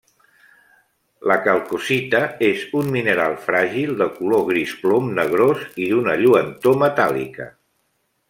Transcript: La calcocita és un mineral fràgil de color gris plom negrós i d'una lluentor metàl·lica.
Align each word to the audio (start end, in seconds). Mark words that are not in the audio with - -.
La 1.31 1.35
calcocita 1.47 2.21
és 2.47 2.63
un 2.79 2.89
mineral 2.95 3.35
fràgil 3.43 3.93
de 4.01 4.07
color 4.15 4.43
gris 4.49 4.73
plom 4.85 5.13
negrós 5.21 5.69
i 5.85 5.91
d'una 5.93 6.17
lluentor 6.23 6.81
metàl·lica. 6.87 7.49